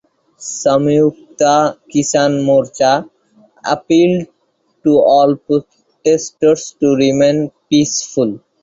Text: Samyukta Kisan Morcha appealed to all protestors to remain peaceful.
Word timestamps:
Samyukta 0.39 1.77
Kisan 1.87 2.33
Morcha 2.43 3.07
appealed 3.63 4.27
to 4.83 4.97
all 4.99 5.35
protestors 5.35 6.73
to 6.79 6.95
remain 6.95 7.51
peaceful. 7.69 8.39